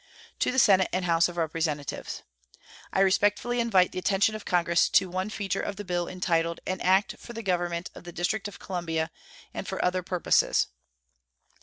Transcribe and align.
To 0.39 0.51
the 0.51 0.57
Senate 0.57 0.87
and 0.91 1.05
House 1.05 1.29
of 1.29 1.37
Representatives: 1.37 2.23
I 2.91 3.01
respectfully 3.01 3.59
invite 3.59 3.91
the 3.91 3.99
attention 3.99 4.33
of 4.33 4.45
Congress 4.45 4.89
to 4.89 5.11
one 5.11 5.29
feature 5.29 5.61
of 5.61 5.75
the 5.75 5.85
bill 5.85 6.07
entitled 6.07 6.59
"An 6.65 6.81
act 6.81 7.17
for 7.19 7.33
the 7.33 7.43
government 7.43 7.91
of 7.93 8.03
the 8.03 8.11
District 8.11 8.47
of 8.47 8.57
Columbia, 8.57 9.11
and 9.53 9.67
for 9.67 9.85
other 9.85 10.01
purposes." 10.01 10.69